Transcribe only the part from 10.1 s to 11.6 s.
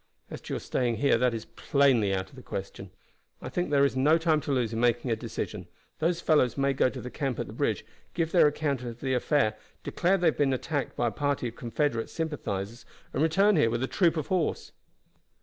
they have been attacked by a party of